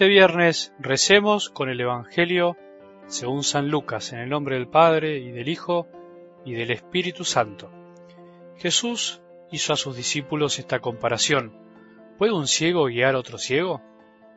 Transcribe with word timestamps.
este 0.00 0.08
viernes 0.08 0.72
recemos 0.78 1.50
con 1.50 1.68
el 1.68 1.78
Evangelio 1.78 2.56
según 3.06 3.44
San 3.44 3.68
Lucas, 3.68 4.14
en 4.14 4.20
el 4.20 4.30
nombre 4.30 4.54
del 4.54 4.66
Padre 4.66 5.18
y 5.18 5.30
del 5.30 5.46
Hijo 5.46 5.88
y 6.42 6.54
del 6.54 6.70
Espíritu 6.70 7.26
Santo. 7.26 7.70
Jesús 8.56 9.20
hizo 9.52 9.74
a 9.74 9.76
sus 9.76 9.94
discípulos 9.94 10.58
esta 10.58 10.78
comparación. 10.78 11.52
¿Puede 12.16 12.32
un 12.32 12.46
ciego 12.46 12.86
guiar 12.86 13.14
a 13.14 13.18
otro 13.18 13.36
ciego? 13.36 13.82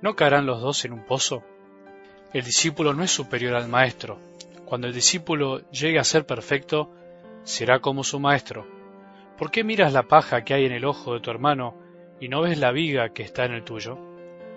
¿No 0.02 0.18
caerán 0.18 0.46
los 0.46 0.60
dos 0.60 0.84
en 0.84 0.92
un 0.92 1.06
pozo? 1.06 1.46
El 2.34 2.44
discípulo 2.44 2.94
no 2.94 3.02
es 3.02 3.12
superior 3.12 3.56
al 3.56 3.70
maestro. 3.70 4.20
Cuando 4.66 4.88
el 4.88 4.94
discípulo 4.94 5.62
llegue 5.72 5.98
a 5.98 6.04
ser 6.04 6.26
perfecto, 6.26 6.92
será 7.44 7.80
como 7.80 8.04
su 8.04 8.20
maestro. 8.20 8.68
¿Por 9.38 9.50
qué 9.50 9.64
miras 9.64 9.94
la 9.94 10.10
paja 10.10 10.44
que 10.44 10.56
hay 10.56 10.66
en 10.66 10.74
el 10.74 10.84
ojo 10.84 11.14
de 11.14 11.22
tu 11.22 11.32
hermano 11.32 11.80
y 12.20 12.28
no 12.28 12.42
ves 12.42 12.58
la 12.58 12.74
viga 12.74 13.14
que 13.14 13.24
está 13.24 13.46
en 13.46 13.54
el 13.54 13.64
tuyo? 13.64 14.13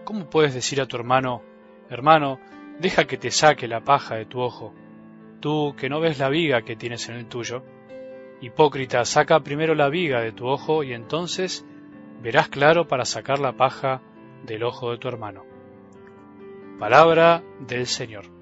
¿Cómo 0.07 0.31
puedes 0.31 0.55
decir 0.55 0.81
a 0.81 0.87
tu 0.87 0.97
hermano, 0.97 1.43
hermano, 1.91 2.39
deja 2.79 3.09
que 3.09 3.17
te 3.17 3.33
saque 3.33 3.67
la 3.67 3.83
paja 3.83 4.15
de 4.15 4.25
tu 4.25 4.41
ojo, 4.41 4.73
tú 5.41 5.75
que 5.77 5.89
no 5.89 5.99
ves 5.99 6.21
la 6.21 6.29
viga 6.29 6.63
que 6.63 6.77
tienes 6.77 7.09
en 7.09 7.17
el 7.17 7.27
tuyo? 7.27 7.65
Hipócrita, 8.41 9.05
saca 9.05 9.41
primero 9.41 9.75
la 9.75 9.89
viga 9.89 10.21
de 10.21 10.31
tu 10.31 10.47
ojo 10.47 10.85
y 10.85 10.93
entonces 10.93 11.67
verás 12.23 12.49
claro 12.49 12.87
para 12.87 13.05
sacar 13.05 13.41
la 13.41 13.57
paja 13.57 14.01
del 14.45 14.63
ojo 14.63 14.93
de 14.93 14.99
tu 14.99 15.09
hermano. 15.09 15.45
Palabra 16.79 17.43
del 17.67 17.89
Señor. 17.89 18.36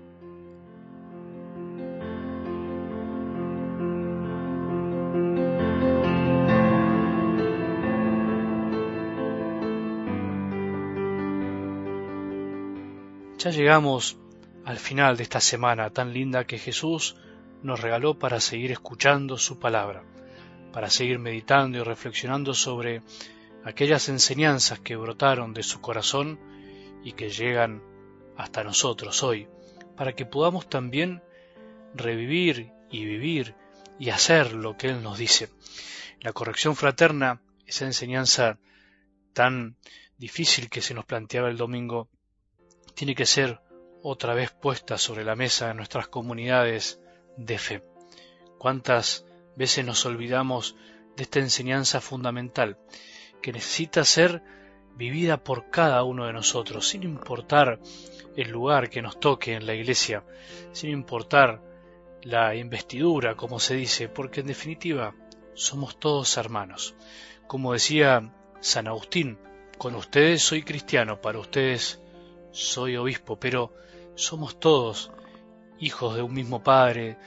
Ya 13.45 13.51
llegamos 13.51 14.17
al 14.65 14.79
final 14.79 15.19
de 15.19 15.23
esta 15.23 15.39
semana 15.39 15.91
tan 15.91 16.15
linda 16.15 16.47
que 16.47 16.59
Jesús 16.59 17.15
nos 17.63 17.79
regaló 17.79 18.19
para 18.19 18.41
seguir 18.41 18.73
escuchando 18.73 19.37
su 19.37 19.59
palabra, 19.59 20.03
para 20.73 20.89
seguir 20.89 21.19
meditando 21.19 21.77
y 21.77 21.83
reflexionando 21.83 22.55
sobre 22.55 23.03
aquellas 23.63 24.09
enseñanzas 24.09 24.81
que 24.81 24.97
brotaron 24.97 25.53
de 25.53 25.63
su 25.63 25.83
corazón 25.83 26.41
y 27.05 27.13
que 27.13 27.29
llegan 27.29 27.83
hasta 28.39 28.65
nosotros 28.65 29.23
hoy, 29.23 29.47
para 29.95 30.15
que 30.15 30.25
podamos 30.25 30.67
también 30.71 31.23
revivir 31.95 32.73
y 32.91 33.05
vivir 33.05 33.55
y 33.99 34.09
hacer 34.09 34.55
lo 34.55 34.79
que 34.79 34.89
Él 34.89 35.03
nos 35.03 35.19
dice. 35.19 35.51
La 36.21 36.33
corrección 36.33 36.77
fraterna, 36.77 37.43
esa 37.67 37.85
enseñanza 37.85 38.59
tan 39.35 39.77
difícil 40.17 40.71
que 40.71 40.81
se 40.81 40.95
nos 40.95 41.05
planteaba 41.05 41.51
el 41.51 41.59
domingo, 41.59 42.09
tiene 42.95 43.15
que 43.15 43.27
ser 43.27 43.61
otra 44.03 44.35
vez 44.35 44.51
puesta 44.51 44.99
sobre 44.99 45.25
la 45.25 45.37
mesa 45.37 45.69
de 45.69 45.75
nuestras 45.75 46.09
comunidades 46.09 47.01
de 47.37 47.59
fe. 47.59 47.83
¿Cuántas 48.59 49.27
veces 49.57 49.85
nos 49.85 50.05
olvidamos 50.07 50.77
de 51.17 51.23
esta 51.23 51.39
enseñanza 51.39 52.01
fundamental 52.01 52.79
que 53.43 53.53
necesita 53.53 54.05
ser 54.05 54.43
vivida 54.97 55.43
por 55.43 55.71
cada 55.71 56.03
uno 56.05 56.27
de 56.27 56.33
nosotros, 56.33 56.89
sin 56.89 57.03
importar 57.03 57.81
el 58.37 58.51
lugar 58.51 58.91
que 58.91 59.03
nos 59.03 59.19
toque 59.19 59.55
en 59.55 59.67
la 59.67 59.75
iglesia, 59.75 60.25
sin 60.73 60.91
importar 60.91 61.63
la 62.23 62.55
investidura, 62.55 63.35
como 63.37 63.59
se 63.61 63.75
dice, 63.75 64.09
porque 64.09 64.41
en 64.41 64.47
definitiva 64.47 65.15
somos 65.55 65.99
todos 65.99 66.37
hermanos. 66.37 66.95
Como 67.47 67.73
decía 67.73 68.33
San 68.61 68.89
Agustín, 68.89 69.39
con 69.79 69.95
ustedes 69.95 70.43
soy 70.43 70.63
cristiano, 70.63 71.21
para 71.21 71.39
ustedes 71.39 72.01
soy 72.55 72.97
obispo, 72.97 73.37
pero 73.37 73.73
somos 74.15 74.59
todos 74.61 75.11
hijos 75.81 76.15
de 76.15 76.23
un 76.23 76.33
mismo 76.33 76.63
Padre, 76.63 77.19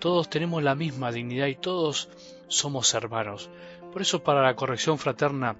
todos 0.00 0.28
tenemos 0.28 0.62
la 0.62 0.74
misma 0.74 1.12
dignidad 1.12 1.46
y 1.46 1.54
todos 1.54 2.08
somos 2.48 2.92
hermanos. 2.92 3.48
Por 3.92 4.02
eso 4.02 4.22
para 4.22 4.42
la 4.42 4.56
corrección 4.56 4.98
fraterna 4.98 5.56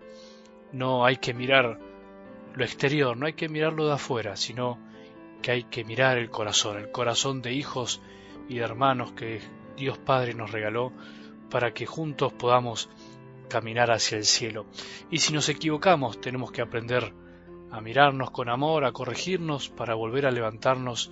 no 0.73 1.05
hay 1.05 1.19
que 1.19 1.33
mirar 1.33 1.79
lo 2.55 2.65
exterior, 2.65 3.17
no 3.17 3.27
hay 3.27 3.35
que 3.35 3.49
mirarlo 3.49 3.87
de 3.87 3.93
afuera, 3.93 4.37
sino 4.37 4.79
que 5.41 5.53
hay 5.53 5.65
que 5.65 5.85
mirar 5.85 6.19
el 6.19 6.29
corazón, 6.29 6.77
el 6.77 6.91
corazón 6.91 7.43
de 7.43 7.53
hijos 7.53 8.03
y 8.49 8.57
de 8.57 8.65
hermanos 8.65 9.13
que 9.13 9.41
Dios 9.77 9.99
Padre 9.99 10.35
nos 10.35 10.51
regaló 10.51 10.93
para 11.49 11.73
que 11.73 11.87
juntos 11.87 12.33
podamos 12.33 12.89
caminar 13.49 13.93
hacia 13.93 14.19
el 14.19 14.25
cielo. 14.25 14.67
Y 15.11 15.19
si 15.19 15.33
nos 15.33 15.49
equivocamos, 15.49 16.21
tenemos 16.21 16.51
que 16.51 16.63
aprender 16.63 17.13
a 17.73 17.81
mirarnos 17.81 18.31
con 18.31 18.51
amor, 18.51 18.85
a 18.85 18.93
corregirnos 18.93 19.71
para 19.71 19.95
volver 19.95 20.27
a 20.27 20.31
levantarnos 20.31 21.11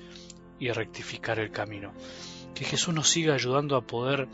y 0.58 0.70
rectificar 0.70 1.38
el 1.38 1.50
camino. 1.50 1.92
Que 2.54 2.66
Jesús 2.66 2.94
nos 2.94 3.08
siga 3.08 3.34
ayudando 3.34 3.76
a 3.76 3.86
poder 3.86 4.28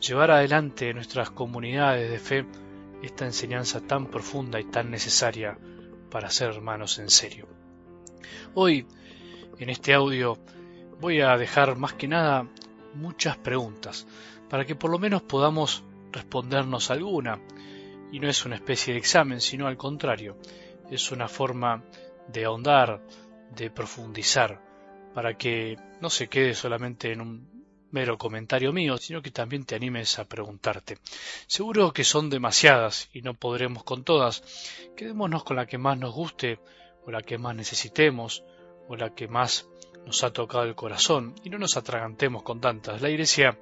llevar 0.00 0.32
adelante 0.32 0.90
en 0.90 0.96
nuestras 0.96 1.30
comunidades 1.30 2.10
de 2.10 2.18
fe 2.18 2.46
esta 3.02 3.24
enseñanza 3.24 3.80
tan 3.80 4.06
profunda 4.06 4.58
y 4.58 4.64
tan 4.64 4.90
necesaria 4.90 5.56
para 6.10 6.30
ser 6.30 6.50
hermanos 6.50 6.98
en 6.98 7.08
serio. 7.08 7.46
Hoy, 8.54 8.86
en 9.58 9.70
este 9.70 9.94
audio, 9.94 10.38
voy 11.00 11.20
a 11.20 11.36
dejar 11.36 11.76
más 11.76 11.94
que 11.94 12.08
nada 12.08 12.48
muchas 12.94 13.36
preguntas, 13.36 14.06
para 14.48 14.64
que 14.64 14.74
por 14.74 14.90
lo 14.90 14.98
menos 14.98 15.22
podamos 15.22 15.84
respondernos 16.10 16.90
alguna, 16.90 17.40
y 18.10 18.18
no 18.18 18.28
es 18.28 18.44
una 18.44 18.56
especie 18.56 18.92
de 18.92 19.00
examen, 19.00 19.40
sino 19.40 19.66
al 19.66 19.76
contrario, 19.76 20.36
es 20.90 21.12
una 21.12 21.28
forma 21.28 21.82
de 22.28 22.44
ahondar, 22.44 23.00
de 23.54 23.70
profundizar, 23.70 24.60
para 25.14 25.36
que 25.36 25.76
no 26.00 26.10
se 26.10 26.28
quede 26.28 26.54
solamente 26.54 27.12
en 27.12 27.20
un 27.20 27.54
mero 27.90 28.18
comentario 28.18 28.72
mío, 28.72 28.96
sino 28.96 29.22
que 29.22 29.30
también 29.30 29.64
te 29.64 29.76
animes 29.76 30.18
a 30.18 30.24
preguntarte. 30.24 30.98
Seguro 31.46 31.92
que 31.92 32.02
son 32.02 32.28
demasiadas 32.28 33.08
y 33.12 33.22
no 33.22 33.34
podremos 33.34 33.84
con 33.84 34.02
todas. 34.02 34.42
Quedémonos 34.96 35.44
con 35.44 35.56
la 35.56 35.66
que 35.66 35.78
más 35.78 35.96
nos 35.98 36.12
guste, 36.12 36.58
o 37.06 37.10
la 37.12 37.22
que 37.22 37.38
más 37.38 37.54
necesitemos, 37.54 38.42
o 38.88 38.96
la 38.96 39.14
que 39.14 39.28
más 39.28 39.68
nos 40.04 40.24
ha 40.24 40.32
tocado 40.32 40.64
el 40.64 40.74
corazón, 40.74 41.34
y 41.44 41.50
no 41.50 41.58
nos 41.58 41.76
atragantemos 41.76 42.42
con 42.42 42.60
tantas. 42.60 43.00
La 43.00 43.10
Iglesia 43.10 43.58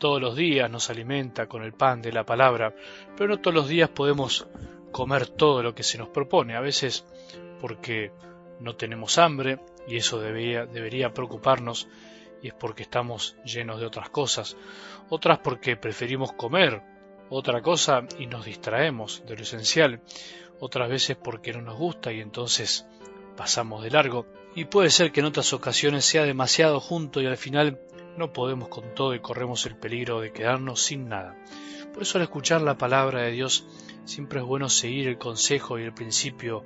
todos 0.00 0.20
los 0.20 0.34
días 0.34 0.70
nos 0.70 0.90
alimenta 0.90 1.46
con 1.46 1.62
el 1.62 1.72
pan 1.72 2.02
de 2.02 2.12
la 2.12 2.24
palabra, 2.24 2.74
pero 3.16 3.28
no 3.28 3.40
todos 3.40 3.54
los 3.54 3.68
días 3.68 3.90
podemos 3.90 4.48
comer 4.90 5.28
todo 5.28 5.62
lo 5.62 5.74
que 5.74 5.82
se 5.82 5.98
nos 5.98 6.08
propone, 6.08 6.56
a 6.56 6.60
veces 6.60 7.04
porque 7.60 8.12
no 8.60 8.76
tenemos 8.76 9.18
hambre 9.18 9.60
y 9.86 9.96
eso 9.96 10.20
debería, 10.20 10.66
debería 10.66 11.12
preocuparnos 11.12 11.88
y 12.42 12.48
es 12.48 12.54
porque 12.54 12.82
estamos 12.82 13.36
llenos 13.44 13.80
de 13.80 13.86
otras 13.86 14.10
cosas, 14.10 14.56
otras 15.08 15.38
porque 15.38 15.76
preferimos 15.76 16.32
comer 16.32 16.82
otra 17.28 17.62
cosa 17.62 18.04
y 18.18 18.26
nos 18.26 18.44
distraemos 18.44 19.22
de 19.26 19.36
lo 19.36 19.42
esencial, 19.42 20.00
otras 20.58 20.88
veces 20.88 21.16
porque 21.16 21.52
no 21.52 21.62
nos 21.62 21.78
gusta 21.78 22.12
y 22.12 22.20
entonces 22.20 22.86
pasamos 23.36 23.82
de 23.82 23.90
largo, 23.90 24.26
y 24.54 24.64
puede 24.64 24.90
ser 24.90 25.12
que 25.12 25.20
en 25.20 25.26
otras 25.26 25.52
ocasiones 25.52 26.04
sea 26.04 26.24
demasiado 26.24 26.80
junto 26.80 27.20
y 27.20 27.26
al 27.26 27.36
final 27.36 27.80
no 28.16 28.32
podemos 28.32 28.68
con 28.68 28.94
todo 28.94 29.14
y 29.14 29.20
corremos 29.20 29.64
el 29.66 29.76
peligro 29.76 30.20
de 30.20 30.32
quedarnos 30.32 30.82
sin 30.82 31.08
nada. 31.08 31.36
Por 31.92 32.02
eso 32.02 32.18
al 32.18 32.24
escuchar 32.24 32.62
la 32.62 32.78
palabra 32.78 33.22
de 33.22 33.32
Dios 33.32 33.66
siempre 34.04 34.40
es 34.40 34.46
bueno 34.46 34.68
seguir 34.68 35.08
el 35.08 35.18
consejo 35.18 35.78
y 35.78 35.82
el 35.82 35.92
principio 35.92 36.64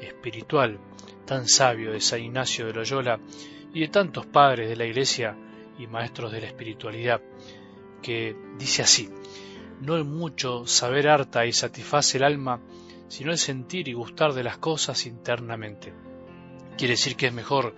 espiritual 0.00 0.78
tan 1.26 1.46
sabio 1.46 1.92
de 1.92 2.00
San 2.00 2.20
Ignacio 2.20 2.66
de 2.66 2.72
Loyola 2.72 3.20
y 3.72 3.80
de 3.80 3.88
tantos 3.88 4.26
padres 4.26 4.68
de 4.68 4.76
la 4.76 4.84
Iglesia 4.84 5.36
y 5.78 5.86
maestros 5.86 6.32
de 6.32 6.40
la 6.40 6.46
espiritualidad, 6.48 7.22
que 8.02 8.36
dice 8.58 8.82
así, 8.82 9.08
no 9.80 9.96
el 9.96 10.04
mucho 10.04 10.66
saber 10.66 11.08
harta 11.08 11.46
y 11.46 11.52
satisface 11.52 12.18
el 12.18 12.24
alma, 12.24 12.60
sino 13.08 13.30
el 13.30 13.38
sentir 13.38 13.88
y 13.88 13.92
gustar 13.92 14.32
de 14.32 14.44
las 14.44 14.58
cosas 14.58 15.06
internamente. 15.06 15.92
Quiere 16.76 16.94
decir 16.94 17.16
que 17.16 17.26
es 17.26 17.32
mejor 17.32 17.74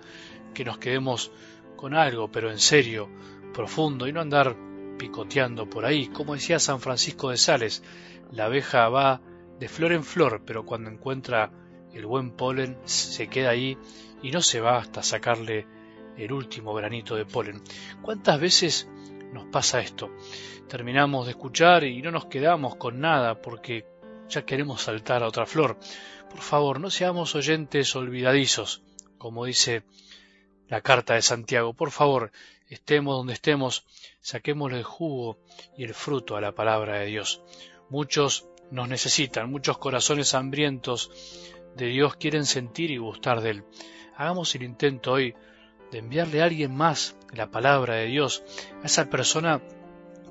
que 0.53 0.65
nos 0.65 0.77
quedemos 0.77 1.31
con 1.75 1.93
algo, 1.93 2.31
pero 2.31 2.51
en 2.51 2.59
serio, 2.59 3.09
profundo, 3.53 4.07
y 4.07 4.13
no 4.13 4.21
andar 4.21 4.55
picoteando 4.97 5.69
por 5.69 5.85
ahí. 5.85 6.07
Como 6.07 6.33
decía 6.33 6.59
San 6.59 6.79
Francisco 6.79 7.29
de 7.29 7.37
Sales, 7.37 7.83
la 8.31 8.45
abeja 8.45 8.89
va 8.89 9.21
de 9.59 9.69
flor 9.69 9.93
en 9.93 10.03
flor, 10.03 10.43
pero 10.45 10.65
cuando 10.65 10.89
encuentra 10.89 11.51
el 11.93 12.05
buen 12.05 12.31
polen 12.31 12.77
se 12.83 13.27
queda 13.27 13.51
ahí 13.51 13.77
y 14.21 14.31
no 14.31 14.41
se 14.41 14.59
va 14.59 14.77
hasta 14.77 15.01
sacarle 15.01 15.65
el 16.17 16.31
último 16.31 16.73
granito 16.73 17.15
de 17.15 17.25
polen. 17.25 17.61
¿Cuántas 18.01 18.39
veces 18.39 18.89
nos 19.31 19.45
pasa 19.45 19.79
esto? 19.79 20.09
Terminamos 20.67 21.25
de 21.25 21.31
escuchar 21.31 21.83
y 21.83 22.01
no 22.01 22.11
nos 22.11 22.25
quedamos 22.25 22.75
con 22.75 22.99
nada 22.99 23.41
porque 23.41 23.85
ya 24.29 24.45
queremos 24.45 24.81
saltar 24.81 25.23
a 25.23 25.27
otra 25.27 25.45
flor. 25.45 25.77
Por 26.29 26.41
favor, 26.41 26.79
no 26.79 26.89
seamos 26.89 27.35
oyentes 27.35 27.95
olvidadizos, 27.95 28.81
como 29.17 29.45
dice 29.45 29.83
la 30.67 30.81
carta 30.81 31.15
de 31.15 31.21
Santiago. 31.21 31.73
Por 31.73 31.91
favor, 31.91 32.31
estemos 32.69 33.17
donde 33.17 33.33
estemos, 33.33 33.85
saquemos 34.21 34.71
el 34.73 34.83
jugo 34.83 35.37
y 35.77 35.83
el 35.83 35.93
fruto 35.93 36.35
a 36.35 36.41
la 36.41 36.53
palabra 36.53 36.99
de 36.99 37.05
Dios. 37.05 37.41
Muchos 37.89 38.47
nos 38.71 38.89
necesitan, 38.89 39.49
muchos 39.49 39.77
corazones 39.77 40.33
hambrientos 40.33 41.11
de 41.75 41.87
Dios 41.87 42.15
quieren 42.15 42.45
sentir 42.45 42.91
y 42.91 42.97
gustar 42.97 43.41
de 43.41 43.51
Él. 43.51 43.63
Hagamos 44.15 44.55
el 44.55 44.63
intento 44.63 45.13
hoy 45.13 45.35
de 45.91 45.99
enviarle 45.99 46.41
a 46.41 46.45
alguien 46.45 46.73
más 46.75 47.15
la 47.31 47.51
palabra 47.51 47.95
de 47.95 48.07
Dios, 48.07 48.43
a 48.81 48.85
esa 48.85 49.09
persona 49.09 49.61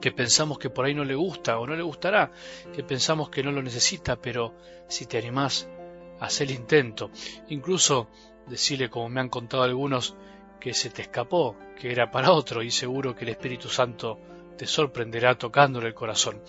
que 0.01 0.11
pensamos 0.11 0.59
que 0.59 0.71
por 0.71 0.85
ahí 0.85 0.95
no 0.95 1.05
le 1.05 1.15
gusta 1.15 1.59
o 1.59 1.67
no 1.67 1.77
le 1.77 1.83
gustará, 1.83 2.33
que 2.75 2.83
pensamos 2.83 3.31
que 3.31 3.43
no 3.43 3.53
lo 3.53 3.63
necesita, 3.63 4.17
pero 4.17 4.55
si 4.89 5.07
te 5.07 5.19
animás, 5.19 5.69
haz 6.21 6.41
el 6.41 6.51
intento. 6.51 7.11
Incluso 7.49 8.09
decirle, 8.47 8.91
como 8.91 9.09
me 9.09 9.21
han 9.21 9.29
contado 9.29 9.63
algunos, 9.63 10.17
que 10.61 10.75
se 10.75 10.91
te 10.91 11.03
escapó, 11.03 11.57
que 11.79 11.93
era 11.93 12.11
para 12.11 12.33
otro 12.33 12.63
y 12.63 12.71
seguro 12.71 13.15
que 13.15 13.25
el 13.25 13.31
Espíritu 13.31 13.69
Santo 13.69 14.19
te 14.57 14.67
sorprenderá 14.67 15.37
tocándole 15.37 15.89
el 15.89 15.95
corazón. 15.95 16.41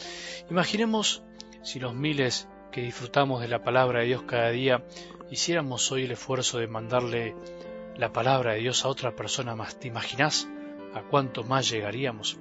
Imaginemos 0.49 1.23
si 1.63 1.79
los 1.79 1.93
miles 1.93 2.47
que 2.71 2.81
disfrutamos 2.81 3.41
de 3.41 3.47
la 3.47 3.63
palabra 3.63 3.99
de 3.99 4.05
Dios 4.05 4.23
cada 4.23 4.51
día 4.51 4.85
hiciéramos 5.31 5.91
hoy 5.91 6.03
el 6.03 6.11
esfuerzo 6.11 6.59
de 6.59 6.67
mandarle 6.67 7.35
la 7.97 8.11
palabra 8.11 8.53
de 8.53 8.59
Dios 8.59 8.85
a 8.85 8.89
otra 8.89 9.15
persona 9.15 9.55
más. 9.55 9.79
¿Te 9.79 9.87
imaginas 9.87 10.47
a 10.93 11.01
cuánto 11.01 11.43
más 11.43 11.69
llegaríamos? 11.69 12.37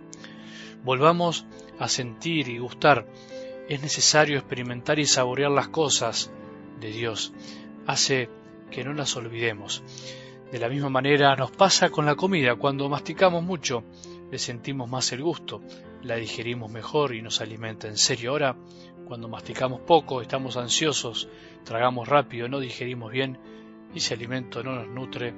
Volvamos 0.83 1.47
a 1.79 1.89
sentir 1.89 2.49
y 2.49 2.59
gustar. 2.59 3.07
Es 3.69 3.81
necesario 3.81 4.39
experimentar 4.39 4.99
y 4.99 5.07
saborear 5.07 5.51
las 5.51 5.69
cosas 5.69 6.31
de 6.81 6.91
Dios. 6.91 7.33
Hace 7.87 8.29
que 8.75 8.83
no 8.83 8.93
las 8.93 9.15
olvidemos. 9.17 9.85
De 10.51 10.59
la 10.59 10.69
misma 10.69 10.89
manera 10.89 11.37
nos 11.37 11.53
pasa 11.53 11.91
con 11.91 12.07
la 12.07 12.17
comida. 12.17 12.57
Cuando 12.57 12.89
masticamos 12.89 13.45
mucho, 13.45 13.85
le 14.33 14.39
sentimos 14.39 14.91
más 14.91 15.13
el 15.13 15.23
gusto, 15.23 15.63
la 16.03 16.17
digerimos 16.17 16.73
mejor 16.73 17.15
y 17.15 17.23
nos 17.23 17.41
alimenta 17.41 17.87
en 17.87 17.97
serio. 17.97 18.33
Ahora, 18.33 18.57
cuando 19.07 19.29
masticamos 19.29 19.81
poco, 19.83 20.23
estamos 20.23 20.57
ansiosos, 20.57 21.29
tragamos 21.63 22.09
rápido, 22.09 22.49
no 22.49 22.59
digerimos 22.59 23.13
bien 23.13 23.39
y 23.95 23.99
ese 23.99 24.15
alimento 24.15 24.65
no 24.65 24.75
nos 24.75 24.89
nutre 24.89 25.35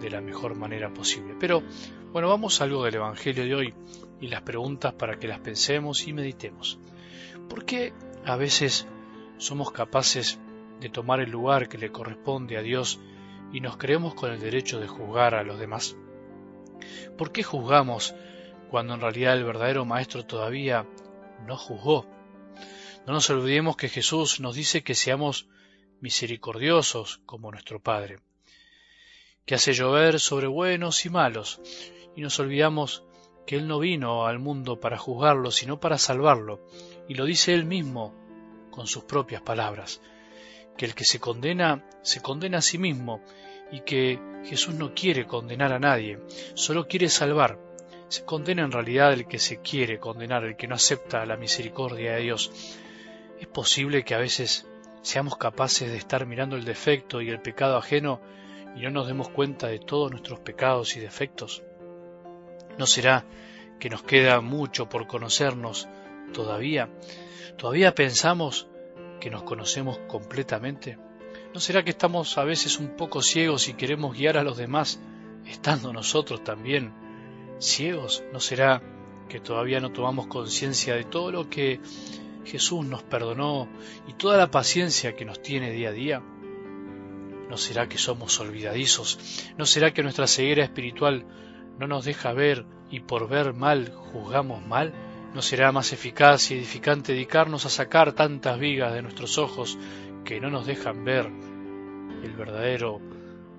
de 0.00 0.10
la 0.10 0.20
mejor 0.20 0.54
manera 0.54 0.94
posible. 0.94 1.34
Pero 1.40 1.64
bueno, 2.12 2.28
vamos 2.28 2.60
a 2.60 2.64
algo 2.64 2.84
del 2.84 2.94
Evangelio 2.94 3.44
de 3.44 3.54
hoy 3.56 3.74
y 4.20 4.28
las 4.28 4.42
preguntas 4.42 4.92
para 4.92 5.18
que 5.18 5.26
las 5.26 5.40
pensemos 5.40 6.06
y 6.06 6.12
meditemos. 6.12 6.78
¿Por 7.48 7.64
qué 7.64 7.92
a 8.24 8.36
veces 8.36 8.86
somos 9.38 9.72
capaces 9.72 10.38
de 10.80 10.88
tomar 10.88 11.20
el 11.20 11.30
lugar 11.30 11.68
que 11.68 11.78
le 11.78 11.90
corresponde 11.90 12.56
a 12.56 12.62
Dios 12.62 13.00
y 13.52 13.60
nos 13.60 13.76
creemos 13.76 14.14
con 14.14 14.30
el 14.32 14.40
derecho 14.40 14.80
de 14.80 14.88
juzgar 14.88 15.34
a 15.34 15.42
los 15.42 15.58
demás? 15.58 15.96
¿Por 17.16 17.32
qué 17.32 17.42
juzgamos 17.42 18.14
cuando 18.70 18.94
en 18.94 19.00
realidad 19.00 19.36
el 19.36 19.44
verdadero 19.44 19.84
Maestro 19.84 20.24
todavía 20.24 20.86
no 21.46 21.56
juzgó? 21.56 22.06
No 23.06 23.14
nos 23.14 23.30
olvidemos 23.30 23.76
que 23.76 23.88
Jesús 23.88 24.40
nos 24.40 24.54
dice 24.54 24.82
que 24.82 24.94
seamos 24.94 25.48
misericordiosos 26.00 27.20
como 27.26 27.50
nuestro 27.50 27.80
Padre, 27.80 28.18
que 29.44 29.54
hace 29.54 29.72
llover 29.72 30.20
sobre 30.20 30.46
buenos 30.46 31.04
y 31.06 31.10
malos, 31.10 31.60
y 32.14 32.20
nos 32.20 32.38
olvidamos 32.38 33.04
que 33.46 33.56
Él 33.56 33.66
no 33.66 33.78
vino 33.78 34.26
al 34.26 34.38
mundo 34.38 34.78
para 34.78 34.98
juzgarlo, 34.98 35.50
sino 35.50 35.80
para 35.80 35.98
salvarlo, 35.98 36.66
y 37.08 37.14
lo 37.14 37.24
dice 37.24 37.54
Él 37.54 37.64
mismo 37.64 38.14
con 38.70 38.86
sus 38.86 39.04
propias 39.04 39.40
palabras, 39.40 40.02
que 40.78 40.86
el 40.86 40.94
que 40.94 41.04
se 41.04 41.20
condena 41.20 41.84
se 42.00 42.22
condena 42.22 42.58
a 42.58 42.62
sí 42.62 42.78
mismo, 42.78 43.20
y 43.70 43.80
que 43.80 44.18
Jesús 44.44 44.74
no 44.74 44.94
quiere 44.94 45.26
condenar 45.26 45.72
a 45.72 45.78
nadie, 45.78 46.18
solo 46.54 46.86
quiere 46.86 47.08
salvar. 47.08 47.58
Se 48.08 48.24
condena 48.24 48.62
en 48.62 48.72
realidad 48.72 49.12
el 49.12 49.26
que 49.26 49.38
se 49.38 49.60
quiere 49.60 49.98
condenar, 49.98 50.44
el 50.44 50.56
que 50.56 50.66
no 50.66 50.74
acepta 50.74 51.26
la 51.26 51.36
misericordia 51.36 52.14
de 52.14 52.22
Dios. 52.22 52.50
Es 53.38 53.46
posible 53.46 54.04
que 54.04 54.14
a 54.14 54.18
veces 54.18 54.66
seamos 55.02 55.36
capaces 55.36 55.90
de 55.90 55.98
estar 55.98 56.24
mirando 56.24 56.56
el 56.56 56.64
defecto 56.64 57.20
y 57.20 57.28
el 57.28 57.40
pecado 57.40 57.76
ajeno 57.76 58.20
y 58.74 58.80
no 58.80 58.90
nos 58.90 59.06
demos 59.06 59.28
cuenta 59.28 59.68
de 59.68 59.78
todos 59.78 60.10
nuestros 60.10 60.40
pecados 60.40 60.96
y 60.96 61.00
defectos. 61.00 61.62
¿No 62.78 62.86
será 62.86 63.24
que 63.78 63.90
nos 63.90 64.02
queda 64.02 64.40
mucho 64.40 64.88
por 64.88 65.06
conocernos 65.06 65.88
todavía? 66.32 66.88
¿Todavía 67.56 67.94
pensamos 67.94 68.68
que 69.20 69.30
nos 69.30 69.42
conocemos 69.42 69.98
completamente? 70.08 70.98
¿No 71.54 71.60
será 71.60 71.82
que 71.82 71.90
estamos 71.90 72.36
a 72.38 72.44
veces 72.44 72.78
un 72.78 72.96
poco 72.96 73.22
ciegos 73.22 73.68
y 73.68 73.74
queremos 73.74 74.16
guiar 74.16 74.36
a 74.36 74.42
los 74.42 74.56
demás, 74.56 75.00
estando 75.46 75.92
nosotros 75.92 76.44
también 76.44 76.92
ciegos? 77.58 78.22
¿No 78.32 78.40
será 78.40 78.82
que 79.28 79.40
todavía 79.40 79.80
no 79.80 79.92
tomamos 79.92 80.26
conciencia 80.26 80.94
de 80.94 81.04
todo 81.04 81.32
lo 81.32 81.48
que 81.48 81.80
Jesús 82.44 82.86
nos 82.86 83.02
perdonó 83.02 83.68
y 84.06 84.14
toda 84.14 84.36
la 84.36 84.50
paciencia 84.50 85.14
que 85.16 85.24
nos 85.24 85.42
tiene 85.42 85.70
día 85.70 85.90
a 85.90 85.92
día? 85.92 86.22
¿No 87.48 87.56
será 87.56 87.88
que 87.88 87.98
somos 87.98 88.38
olvidadizos? 88.40 89.18
¿No 89.56 89.64
será 89.64 89.92
que 89.92 90.02
nuestra 90.02 90.26
ceguera 90.26 90.64
espiritual 90.64 91.24
no 91.78 91.86
nos 91.86 92.04
deja 92.04 92.32
ver 92.32 92.66
y 92.90 93.00
por 93.00 93.28
ver 93.28 93.54
mal 93.54 93.92
juzgamos 94.12 94.66
mal? 94.66 94.92
¿No 95.34 95.42
será 95.42 95.72
más 95.72 95.92
eficaz 95.92 96.50
y 96.50 96.54
edificante 96.54 97.12
dedicarnos 97.12 97.66
a 97.66 97.70
sacar 97.70 98.12
tantas 98.12 98.58
vigas 98.58 98.92
de 98.94 99.02
nuestros 99.02 99.38
ojos 99.38 99.78
que 100.24 100.40
no 100.40 100.50
nos 100.50 100.66
dejan 100.66 101.04
ver 101.04 101.26
el 102.22 102.32
verdadero 102.32 103.00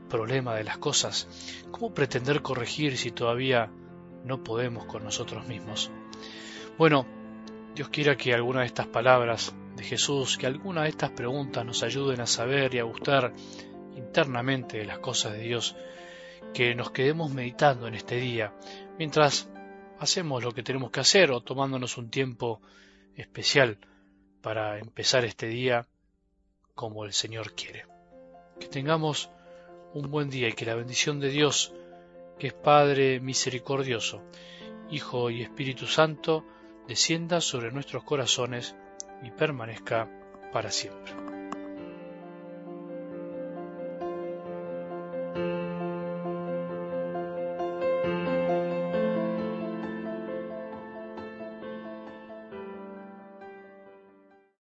problema 0.10 0.56
de 0.56 0.63
las 0.63 0.80
cosas? 0.80 1.27
¿Cómo 1.71 1.94
pretender 1.94 2.42
corregir 2.42 2.98
si 2.98 3.12
todavía 3.12 3.69
no 4.25 4.44
podemos 4.44 4.86
con 4.86 5.04
nosotros 5.04 5.48
mismos? 5.48 5.92
Bueno, 6.77 7.06
Dios 7.75 7.89
quiera 7.89 8.18
que 8.18 8.33
alguna 8.33 8.62
de 8.62 8.65
estas 8.65 8.88
palabras 8.88 9.54
de 9.75 9.83
Jesús, 9.83 10.38
que 10.38 10.48
alguna 10.48 10.83
de 10.83 10.89
estas 10.89 11.12
preguntas 11.12 11.63
nos 11.65 11.83
ayuden 11.83 12.19
a 12.19 12.25
saber 12.25 12.74
y 12.74 12.80
a 12.80 12.83
gustar 12.83 13.33
internamente 13.95 14.80
de 14.80 14.86
las 14.86 15.00
cosas 15.00 15.33
de 15.33 15.39
Dios, 15.39 15.75
que 16.54 16.74
nos 16.74 16.92
quedemos 16.92 17.31
meditando 17.31 17.88
en 17.88 17.94
este 17.94 18.15
día, 18.15 18.54
mientras 18.98 19.48
hacemos 20.00 20.44
lo 20.44 20.54
que 20.54 20.63
tenemos 20.63 20.92
que 20.92 21.01
hacer 21.01 21.31
o 21.31 21.42
tomándonos 21.42 21.98
un 21.98 22.10
tiempo 22.10 22.62
especial 23.16 23.78
para 24.42 24.80
empezar 24.80 25.25
este 25.25 25.48
día 25.48 25.88
como 26.74 27.06
el 27.06 27.13
Señor 27.13 27.54
quiere. 27.54 27.86
Que 28.60 28.68
tengamos 28.68 29.30
un 29.94 30.10
buen 30.10 30.30
día 30.30 30.48
y 30.48 30.54
que 30.54 30.66
la 30.66 30.75
bendición 30.75 31.19
de 31.19 31.30
Dios, 31.30 31.74
que 32.38 32.48
es 32.48 32.54
Padre 32.54 33.19
misericordioso, 33.19 34.24
Hijo 34.90 35.30
y 35.30 35.42
Espíritu 35.42 35.88
Santo, 35.88 36.46
descienda 36.88 37.41
sobre 37.41 37.72
nuestros 37.72 38.03
corazones 38.03 38.75
y 39.22 39.32
permanezca 39.32 40.10
para 40.51 40.72
siempre. 40.72 41.28